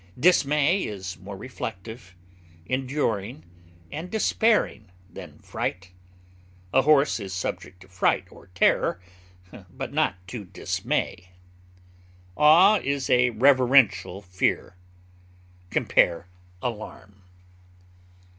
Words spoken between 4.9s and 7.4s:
than fright; a horse is